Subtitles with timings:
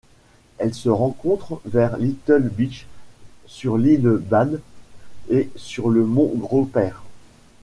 [0.57, 2.87] Elle se rencontre vers Little Beach,
[3.45, 4.59] sur l'île Bald
[5.29, 7.03] et sur le mont Groper.